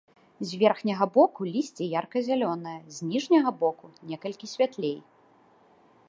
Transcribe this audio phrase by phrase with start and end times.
[0.49, 4.97] З верхняга боку лісце ярка-зялёнае, з ніжняга боку некалькі святлей.